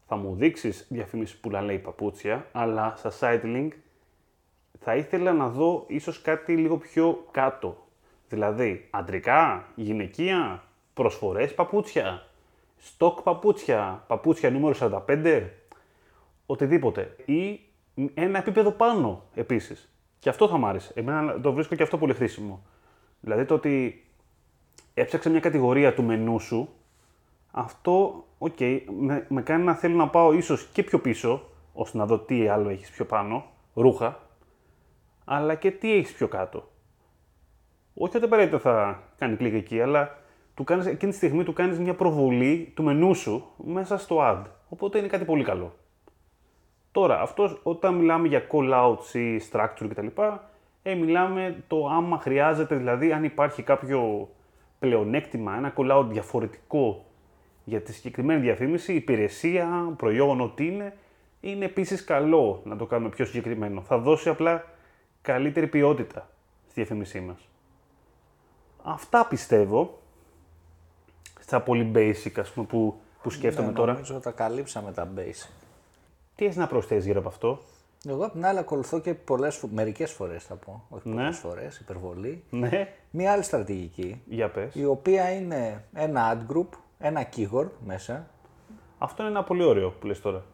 θα 0.06 0.16
μου 0.16 0.34
δείξεις 0.34 0.86
διαφήμιση 0.88 1.40
που 1.40 1.50
να 1.50 1.60
λέει 1.60 1.78
παπούτσια, 1.78 2.46
αλλά 2.52 2.94
στα 2.96 3.12
site 3.20 3.44
link 3.44 3.68
θα 4.80 4.96
ήθελα 4.96 5.32
να 5.32 5.48
δω 5.48 5.84
ίσως 5.88 6.22
κάτι 6.22 6.56
λίγο 6.56 6.76
πιο 6.76 7.26
κάτω. 7.30 7.86
Δηλαδή, 8.28 8.88
αντρικά, 8.90 9.68
γυναικεία, 9.74 10.62
προσφορές 10.94 11.54
παπούτσια, 11.54 12.27
στόκ 12.78 13.22
παπούτσια, 13.22 14.04
παπούτσια 14.06 14.50
νούμερο 14.50 15.02
45, 15.06 15.48
οτιδήποτε. 16.46 17.16
Ή 17.24 17.60
ένα 18.14 18.38
επίπεδο 18.38 18.70
πάνω 18.70 19.22
επίσης. 19.34 19.92
Και 20.18 20.28
αυτό 20.28 20.48
θα 20.48 20.56
μ' 20.56 20.66
άρεσε. 20.66 20.92
Εμένα 20.94 21.40
το 21.40 21.52
βρίσκω 21.52 21.74
και 21.74 21.82
αυτό 21.82 21.98
πολύ 21.98 22.14
χρήσιμο. 22.14 22.62
Δηλαδή 23.20 23.44
το 23.44 23.54
ότι 23.54 24.04
έψαξε 24.94 25.30
μια 25.30 25.40
κατηγορία 25.40 25.94
του 25.94 26.02
μενού 26.02 26.40
σου, 26.40 26.68
αυτό, 27.50 28.24
οκ, 28.38 28.60
με, 29.00 29.26
με 29.28 29.42
κάνει 29.42 29.64
να 29.64 29.74
θέλω 29.74 29.94
να 29.94 30.08
πάω 30.08 30.32
ίσως 30.32 30.68
και 30.72 30.82
πιο 30.82 30.98
πίσω, 31.00 31.42
ώστε 31.72 31.98
να 31.98 32.06
δω 32.06 32.18
τι 32.18 32.48
άλλο 32.48 32.68
έχεις 32.68 32.90
πιο 32.90 33.04
πάνω, 33.04 33.44
ρούχα, 33.74 34.20
αλλά 35.24 35.54
και 35.54 35.70
τι 35.70 35.92
έχεις 35.92 36.12
πιο 36.12 36.28
κάτω. 36.28 36.68
Όχι 37.94 38.16
ότι 38.16 38.24
απαραίτητα 38.24 38.58
θα 38.58 39.02
κάνει 39.18 39.36
κλικ 39.36 39.54
εκεί, 39.54 39.80
αλλά 39.80 40.18
του 40.58 40.64
κάνεις, 40.64 40.86
εκείνη 40.86 41.10
τη 41.10 41.16
στιγμή 41.16 41.44
του 41.44 41.52
κάνεις 41.52 41.78
μια 41.78 41.94
προβολή 41.94 42.72
του 42.74 42.82
μενού 42.82 43.14
σου 43.14 43.44
μέσα 43.56 43.98
στο 43.98 44.18
ad. 44.20 44.42
Οπότε 44.68 44.98
είναι 44.98 45.06
κάτι 45.06 45.24
πολύ 45.24 45.44
καλό. 45.44 45.74
Τώρα, 46.92 47.20
αυτός 47.20 47.60
όταν 47.62 47.94
μιλάμε 47.94 48.28
για 48.28 48.46
call-outs 48.52 49.14
ή 49.14 49.40
structure 49.50 49.88
κτλ., 49.88 50.06
ε, 50.82 50.94
μιλάμε 50.94 51.64
το 51.68 51.86
άμα 51.86 52.18
χρειάζεται, 52.18 52.76
δηλαδή 52.76 53.12
αν 53.12 53.24
υπάρχει 53.24 53.62
κάποιο 53.62 54.28
πλεονέκτημα, 54.78 55.56
ένα 55.56 55.72
call-out 55.76 56.06
διαφορετικό 56.08 57.04
για 57.64 57.80
τη 57.80 57.92
συγκεκριμένη 57.92 58.40
διαφήμιση, 58.40 58.94
υπηρεσία, 58.94 59.94
προϊόν, 59.96 60.40
ό,τι 60.40 60.66
είναι, 60.66 60.96
είναι 61.40 61.64
επίσης 61.64 62.04
καλό 62.04 62.60
να 62.64 62.76
το 62.76 62.86
κάνουμε 62.86 63.10
πιο 63.10 63.24
συγκεκριμένο. 63.24 63.80
Θα 63.80 63.98
δώσει 63.98 64.28
απλά 64.28 64.64
καλύτερη 65.22 65.66
ποιότητα 65.66 66.28
στη 66.64 66.72
διαφήμισή 66.74 67.20
μας. 67.20 67.48
Αυτά 68.82 69.26
πιστεύω, 69.26 69.98
στα 71.48 71.60
πολύ 71.60 71.90
basic 71.94 72.32
ας 72.40 72.50
πούμε 72.50 72.66
που, 72.66 72.94
που 73.22 73.30
σκέφτομαι 73.30 73.68
Ναι, 73.68 73.74
τώρα. 73.74 73.92
Νομίζω 73.92 74.20
τα 74.20 74.30
καλύψαμε 74.30 74.92
τα 74.92 75.08
basic. 75.16 75.48
Τι 76.34 76.44
έχεις 76.44 76.56
να 76.56 76.66
προσθέσεις 76.66 77.04
γύρω 77.04 77.18
από 77.18 77.28
αυτό; 77.28 77.58
Εγώ 78.08 78.24
απ' 78.24 78.32
την 78.32 78.46
άλλη 78.46 78.58
ακολουθώ 78.58 79.00
και 79.00 79.14
πολλές, 79.14 79.56
φο- 79.56 79.68
μερικές 79.72 80.12
φορές 80.12 80.44
θα 80.44 80.54
πω, 80.54 80.84
όχι 80.88 81.08
Ναι. 81.08 81.14
πολλές 81.14 81.36
φορές, 81.38 81.78
υπερβολή. 81.78 82.42
Ναι, 82.50 82.88
Μία 83.10 83.32
άλλη 83.32 83.42
στρατηγική, 83.42 84.22
για 84.26 84.48
πες. 84.50 84.74
η 84.74 84.84
οποία 84.84 85.30
είναι 85.32 85.84
ένα 85.94 86.32
ad 86.38 86.52
group, 86.56 86.66
ένα 86.98 87.28
keyword 87.36 87.68
μέσα 87.86 88.26
Αυτό 88.98 89.22
είναι 89.22 89.30
ένα 89.30 89.44
πολύ 89.44 89.62
ωραίο 89.64 89.90
που 89.90 90.06
λες 90.06 90.20
τώρα. 90.20 90.44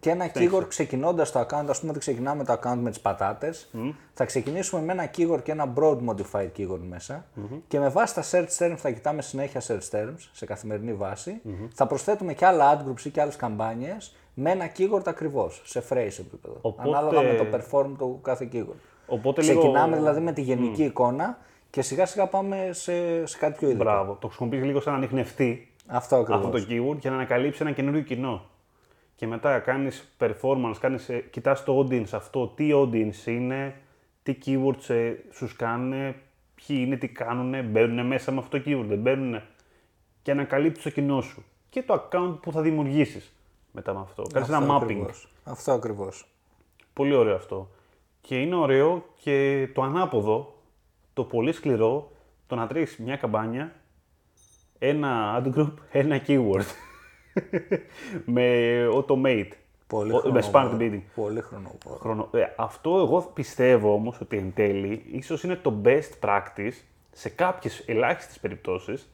Και 0.00 0.10
ένα 0.10 0.30
keyword 0.34 0.64
ξεκινώντας 0.68 1.32
το 1.32 1.40
account, 1.40 1.64
ας 1.68 1.78
πούμε 1.80 1.90
ότι 1.90 1.98
ξεκινάμε 2.00 2.44
το 2.44 2.58
account 2.62 2.78
με 2.80 2.90
τις 2.90 3.00
πατάτες, 3.00 3.70
θα 4.12 4.24
ξεκινήσουμε 4.24 4.82
με 4.82 4.92
ένα 4.92 5.10
keyword 5.16 5.42
και 5.42 5.52
ένα 5.52 5.72
broad 5.76 5.98
modified 6.08 6.48
keyword 6.58 6.80
μεσα 6.88 7.24
και 7.68 7.78
με 7.78 7.88
βάση 7.88 8.14
τα 8.14 8.22
search 8.30 8.58
terms 8.58 8.74
θα 8.76 8.90
κοιτάμε 8.90 9.22
συνέχεια 9.22 9.60
search 9.66 9.90
terms 9.96 10.28
σε 10.32 10.46
καθημερινή 10.46 10.92
βάση, 10.92 11.40
θα 11.74 11.86
προσθέτουμε 11.86 12.32
και 12.34 12.46
άλλα 12.46 12.76
ad 12.80 12.88
groups 12.90 13.04
ή 13.04 13.10
και 13.10 13.20
άλλες 13.20 13.36
καμπάνιες 13.36 14.16
με 14.34 14.50
ένα 14.50 14.70
keyword 14.78 15.02
ακριβώς, 15.06 15.62
σε 15.64 15.82
phrase 15.90 16.16
επίπεδο, 16.18 16.58
Οπότε- 16.60 16.88
ανάλογα 16.88 17.22
με 17.22 17.34
το 17.34 17.44
perform 17.58 17.90
του 17.98 18.18
κάθε 18.22 18.48
keyword. 18.52 18.78
Οπότε 19.06 19.40
Ξεκινάμε 19.40 19.86
λίγο... 19.88 19.98
δηλαδή 19.98 20.20
με 20.20 20.32
τη 20.32 20.40
γενική 20.40 20.82
εικόνα 20.84 21.38
και 21.70 21.82
σιγά 21.82 22.06
σιγά 22.06 22.26
πάμε 22.26 22.68
σε, 22.72 23.26
σε 23.26 23.38
κάτι 23.38 23.58
πιο 23.58 23.68
ειδικό. 23.68 23.84
Μπράβο. 23.84 24.16
Το 24.20 24.26
χρησιμοποιείς 24.26 24.62
λίγο 24.64 24.80
σαν 24.80 24.94
ανοιχνευτή 24.94 25.72
Αυτό 25.86 26.16
ακριβώς. 26.16 26.44
αυτό 26.44 26.58
το 26.58 26.64
keyword 26.68 26.96
για 26.98 27.10
να 27.10 27.16
ανακαλύψει 27.16 27.58
ένα 27.62 27.72
καινούριο 27.72 28.00
κοινό. 28.02 28.44
Και 29.24 29.30
μετά 29.30 29.58
κάνεις 29.58 30.16
performance, 30.18 30.74
κάνεις, 30.80 31.08
ε, 31.08 31.18
κοιτάς 31.18 31.64
το 31.64 31.78
audience 31.78 32.08
αυτό, 32.12 32.48
τι 32.48 32.70
audience 32.74 33.26
είναι, 33.26 33.80
τι 34.22 34.38
keywords 34.46 34.88
ε, 34.88 35.12
σου 35.32 35.48
κάνουν, 35.56 36.14
ποιοι 36.54 36.76
είναι, 36.80 36.96
τι 36.96 37.08
κάνουν, 37.08 37.64
μπαίνουν 37.70 38.06
μέσα 38.06 38.32
με 38.32 38.38
αυτό 38.38 38.58
το 38.58 38.64
keyword, 38.66 38.84
δεν 38.88 38.98
μπαίνουν. 38.98 39.42
Και 40.22 40.30
ανακαλύψεις 40.30 40.84
το 40.84 40.90
κοινό 40.90 41.20
σου. 41.20 41.44
Και 41.70 41.82
το 41.82 41.94
account 41.94 42.38
που 42.42 42.52
θα 42.52 42.60
δημιουργήσεις 42.60 43.32
μετά 43.72 43.94
με 43.94 44.00
αυτό. 44.00 44.22
Κάνεις 44.32 44.48
ένα 44.48 44.58
Αυτό 44.58 44.76
mapping. 44.76 44.82
ακριβώς. 44.82 45.28
Αυτό 45.44 45.72
ακριβώς. 45.72 46.26
Πολύ 46.92 47.14
ωραίο 47.14 47.34
αυτό. 47.34 47.70
Και 48.20 48.40
είναι 48.40 48.54
ωραίο 48.54 49.04
και 49.22 49.68
το 49.74 49.82
ανάποδο, 49.82 50.62
το 51.12 51.24
πολύ 51.24 51.52
σκληρό, 51.52 52.12
το 52.46 52.54
να 52.54 52.66
τρέχεις 52.66 52.98
μια 52.98 53.16
καμπάνια, 53.16 53.72
ένα 54.78 55.42
ad 55.42 55.54
group, 55.58 55.72
ένα 55.90 56.22
keyword. 56.26 56.64
Με 58.24 58.44
automate. 58.94 59.48
Πολύ 59.86 60.12
Ο- 60.12 60.22
με 60.32 60.40
χρονοβόρο. 60.42 60.50
smart 60.52 60.80
bidding. 60.80 61.00
Πολύ 61.14 61.40
χρονοβόρο. 61.40 61.98
Χρονο... 62.00 62.28
Ε, 62.32 62.42
αυτό 62.56 62.96
εγώ 62.98 63.30
πιστεύω 63.34 63.92
όμως 63.94 64.20
ότι 64.20 64.36
εν 64.36 64.52
τέλει 64.54 65.02
ίσως 65.12 65.42
είναι 65.42 65.56
το 65.56 65.74
best 65.84 66.10
practice 66.28 66.72
σε 67.12 67.28
κάποιες 67.28 67.82
ελάχιστες 67.86 68.38
περιπτώσεις 68.38 69.08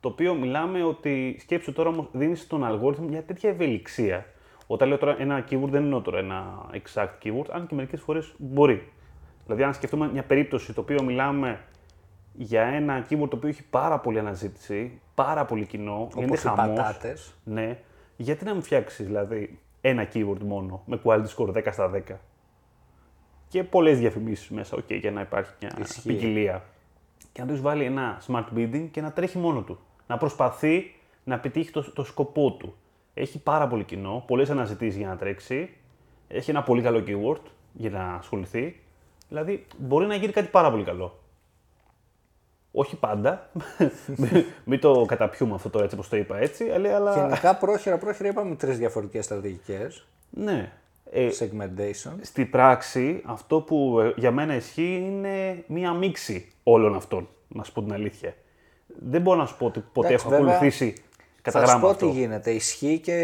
το 0.00 0.08
οποίο 0.08 0.34
μιλάμε 0.34 0.84
ότι 0.84 1.36
σκέψου 1.40 1.72
τώρα 1.72 1.88
όμως 1.88 2.06
δίνεις 2.12 2.40
στον 2.40 2.64
αλγόριθμο 2.64 3.06
μια 3.08 3.22
τέτοια 3.22 3.50
ευελιξία. 3.50 4.26
Όταν 4.66 4.88
λέω 4.88 4.98
τώρα 4.98 5.16
ένα 5.18 5.44
keyword 5.50 5.68
δεν 5.68 5.82
εννοώ 5.82 6.00
τώρα 6.00 6.18
ένα 6.18 6.70
exact 6.72 7.08
keyword, 7.24 7.46
αν 7.50 7.66
και 7.66 7.74
μερικές 7.74 8.00
φορές 8.00 8.34
μπορεί. 8.38 8.88
Δηλαδή 9.44 9.62
αν 9.62 9.74
σκεφτούμε 9.74 10.10
μια 10.12 10.22
περίπτωση 10.22 10.72
το 10.74 10.80
οποίο 10.80 11.02
μιλάμε 11.02 11.60
για 12.38 12.62
ένα 12.62 13.06
keyword 13.10 13.28
το 13.30 13.36
οποίο 13.36 13.48
έχει 13.48 13.62
πάρα 13.70 13.98
πολύ 13.98 14.18
αναζήτηση, 14.18 15.00
πάρα 15.14 15.44
πολύ 15.44 15.66
κοινό, 15.66 16.08
είναι 16.16 16.24
Όπως 16.24 16.42
οι 16.44 16.46
χαμός. 16.46 16.76
πατάτες. 16.76 17.34
Ναι. 17.44 17.78
Γιατί 18.16 18.44
να 18.44 18.52
μην 18.52 18.62
φτιάξεις 18.62 19.06
δηλαδή 19.06 19.58
ένα 19.80 20.08
keyword 20.12 20.38
μόνο 20.44 20.82
με 20.86 21.00
quality 21.04 21.26
score 21.36 21.52
10 21.52 21.68
στα 21.72 21.90
10. 21.90 22.00
Και 23.48 23.64
πολλές 23.64 23.98
διαφημίσεις 23.98 24.48
μέσα, 24.50 24.76
okay, 24.76 24.98
για 25.00 25.10
να 25.10 25.20
υπάρχει 25.20 25.52
μια 25.60 25.72
Ισχύει. 25.80 26.08
ποικιλία. 26.08 26.64
Και 27.32 27.42
να 27.42 27.54
του 27.54 27.62
βάλει 27.62 27.84
ένα 27.84 28.20
smart 28.26 28.44
bidding 28.56 28.88
και 28.90 29.00
να 29.00 29.12
τρέχει 29.12 29.38
μόνο 29.38 29.62
του. 29.62 29.78
Να 30.06 30.16
προσπαθεί 30.16 30.94
να 31.24 31.34
επιτύχει 31.34 31.70
το, 31.70 31.92
το 31.92 32.04
σκοπό 32.04 32.52
του. 32.52 32.74
Έχει 33.14 33.42
πάρα 33.42 33.66
πολύ 33.68 33.84
κοινό, 33.84 34.24
πολλές 34.26 34.50
αναζητήσεις 34.50 34.96
για 34.96 35.08
να 35.08 35.16
τρέξει. 35.16 35.70
Έχει 36.28 36.50
ένα 36.50 36.62
πολύ 36.62 36.82
καλό 36.82 37.04
keyword 37.06 37.40
για 37.72 37.90
να 37.90 38.14
ασχοληθεί. 38.14 38.80
Δηλαδή, 39.28 39.66
μπορεί 39.78 40.06
να 40.06 40.14
γίνει 40.14 40.32
κάτι 40.32 40.48
πάρα 40.48 40.70
πολύ 40.70 40.84
καλό. 40.84 41.18
Όχι 42.78 42.96
πάντα. 42.96 43.48
Μην- 44.16 44.44
Μην 44.64 44.80
το 44.80 45.04
καταπιούμε 45.06 45.54
αυτό 45.54 45.68
τώρα 45.70 45.84
έτσι 45.84 45.96
όπως 45.96 46.08
το 46.08 46.16
είπα 46.16 46.38
έτσι. 46.38 46.70
Αλλά, 46.70 46.94
αλλά... 46.94 47.14
Γενικά 47.14 47.56
πρόχειρα, 47.56 47.98
πρόχειρα 47.98 48.28
είπαμε 48.28 48.54
τρεις 48.54 48.78
διαφορετικές 48.78 49.24
στρατηγικές. 49.24 50.06
Ναι. 50.30 50.72
Ε, 51.10 51.28
Segmentation. 51.38 52.10
Στην 52.20 52.50
πράξη, 52.50 53.22
αυτό 53.26 53.60
που 53.60 54.00
ε, 54.00 54.12
για 54.16 54.30
μένα 54.30 54.54
ισχύει 54.54 55.02
είναι 55.06 55.64
μία 55.66 55.92
μίξη 55.92 56.52
όλων 56.62 56.94
αυτών, 56.94 57.28
να 57.48 57.62
σου 57.64 57.72
πω 57.72 57.82
την 57.82 57.92
αλήθεια. 57.92 58.34
Δεν 59.10 59.20
μπορώ 59.20 59.38
να 59.38 59.46
σου 59.46 59.56
πω 59.56 59.66
ότι 59.66 59.84
ποτέ 59.92 60.06
Εντάξει, 60.08 60.26
έχω 60.26 60.36
βέβαια, 60.36 60.54
ακολουθήσει 60.54 60.94
κατά 61.42 61.58
Θα 61.58 61.64
σου 61.66 61.70
γράμμα 61.70 61.86
πω 61.86 61.90
αυτό. 61.92 62.06
τι 62.06 62.12
γίνεται. 62.12 62.50
Ισχύει 62.50 62.98
και 62.98 63.14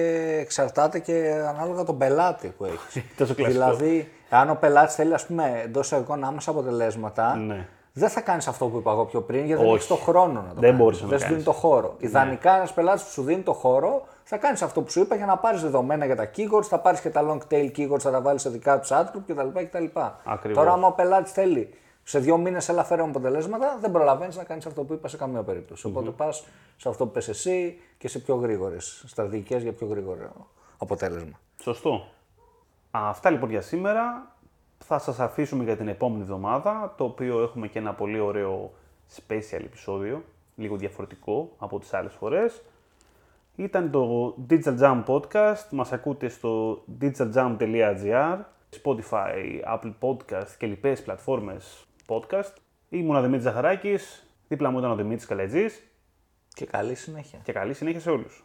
εξαρτάται 0.41 0.99
και 0.99 1.43
ανάλογα 1.49 1.85
τον 1.85 1.99
πελάτη 1.99 2.49
που 2.59 2.65
έχεις. 2.65 3.03
Τόσο 3.17 3.35
κλασικό. 3.35 3.53
δηλαδή, 3.53 4.09
αν 4.31 4.51
ο 4.51 4.55
πελάτης 4.55 4.95
θέλει 4.95 5.15
ας 5.15 5.27
πούμε, 5.27 5.61
εντός 5.65 5.91
εικόνα 5.91 6.27
άμεσα 6.27 6.51
αποτελέσματα, 6.51 7.37
Ναι. 7.37 7.67
Δεν 7.93 8.09
θα 8.09 8.21
κάνεις 8.21 8.49
αυτό 8.49 8.67
που 8.67 8.77
είπα 8.79 8.91
εγώ 8.91 9.05
πιο 9.05 9.21
πριν, 9.21 9.45
γιατί 9.45 9.61
δεν 9.63 9.65
Όχι. 9.71 9.75
έχεις 9.75 9.87
το 9.87 9.95
χρόνο 9.95 10.33
να 10.33 10.49
το 10.49 10.55
Δεν 10.55 10.61
κάνεις. 10.63 10.79
μπορείς 10.79 10.99
να 11.01 11.05
το 11.05 11.11
Δεν 11.11 11.19
σου 11.19 11.27
δίνει 11.27 11.43
κάνεις. 11.43 11.61
το 11.61 11.67
χώρο. 11.69 11.95
Ιδανικά, 11.99 12.57
ένας 12.57 12.73
πελάτης 12.73 13.03
που 13.03 13.11
σου 13.11 13.23
δίνει 13.23 13.43
το 13.43 13.53
χώρο, 13.53 14.03
θα 14.25 14.37
κάνεις 14.37 14.63
αυτό 14.63 14.83
που 14.83 14.91
σου 14.91 15.01
είπα 15.01 15.15
για 15.15 15.27
να 15.27 15.37
πάρεις 15.37 15.63
δεδομένα 15.63 16.05
για 16.05 16.17
τα 16.17 16.31
keywords, 16.37 16.63
θα 16.65 16.79
πάρεις 16.79 17.01
και 17.01 17.11
τα 17.11 17.23
long 17.29 17.53
tail 17.53 17.71
keywords, 17.77 18.01
θα 18.01 18.11
τα 18.11 18.21
βάλεις 18.21 18.43
σε 18.43 18.51
δικά 18.51 18.81
τους 18.81 18.91
ad 18.93 19.05
group 19.05 19.23
κτλ. 19.27 19.59
κτλ. 19.65 19.85
Ακριβώς. 20.25 20.59
Τώρα, 20.59 20.73
άμα 20.73 20.87
ο 20.87 20.93
πελάτης 20.93 21.33
θέλει 21.33 21.75
σε 22.05 22.19
δύο 22.19 22.37
μήνες 22.37 22.69
έλα 22.69 22.85
φέρε 22.85 23.03
μου 23.03 23.09
αποτελέσματα, 23.09 23.77
δεν 23.81 23.91
προλαβαίνεις 23.91 24.37
να 24.37 24.45
κάνεις 24.45 24.67
αυτό 24.67 24.83
που 24.83 24.93
είπα 24.93 25.09
σε 25.09 25.17
καμία 25.17 25.43
περίπτωση. 25.43 25.87
Οπότε 25.87 26.11
πας 26.11 26.45
σε 26.77 26.89
αυτό 26.89 27.07
που 27.07 27.11
πες 27.13 27.29
εσύ 27.29 27.81
και 27.99 28.09
σε 28.09 28.19
πιο 28.19 28.35
γρήγορες 28.35 29.05
στρατηγικές 29.07 29.63
για 29.63 29.73
πιο 29.73 29.87
γρήγορο 29.87 30.31
αποτέλεσμα. 30.79 31.39
Σωστό. 31.63 32.05
Αυτά 32.91 33.31
λοιπόν 33.31 33.51
για 33.51 33.61
σήμερα. 33.61 34.32
Θα 34.85 34.99
σας 34.99 35.21
αφήσουμε 35.21 35.65
για 35.65 35.77
την 35.77 35.89
επόμενη 35.89 36.23
εβδομάδα, 36.23 36.95
το 36.97 37.05
οποίο 37.05 37.43
έχουμε 37.43 37.69
και 37.69 37.79
ένα 37.79 37.95
πολύ 37.95 38.19
ωραίο 38.19 38.73
special 39.17 39.61
επεισόδιο, 39.65 40.23
λίγο 40.57 40.77
διαφορετικό 40.77 41.53
από 41.59 41.79
τις 41.79 41.95
άλλες 41.95 42.12
φορές. 42.12 42.62
Ήταν 43.57 43.91
το 43.91 44.35
Digital 44.51 44.79
Jam 44.79 45.05
Podcast, 45.05 45.69
μας 45.71 45.93
ακούτε 45.93 46.29
στο 46.29 46.83
digitaljam.gr, 47.01 48.39
Spotify, 48.83 49.61
Apple 49.75 49.95
Podcast 50.01 50.49
και 50.59 50.67
λοιπές 50.67 51.03
πλατφόρμες 51.03 51.87
podcast. 52.07 52.53
Ήμουν 52.89 53.17
ο 53.17 53.21
Δημήτρης 53.21 53.43
Ζαχαράκης, 53.43 54.27
δίπλα 54.49 54.71
μου 54.71 54.79
ήταν 54.79 54.91
ο 54.91 54.95
Δημήτρης 54.95 55.27
Καλετζής 55.27 55.83
Και 56.55 56.67
καλή 56.67 56.95
συνέχεια. 56.95 57.39
και 57.43 57.53
καλή 57.53 57.75
συνέχεια 57.75 58.01
σε 58.01 58.11
όλους. 58.11 58.45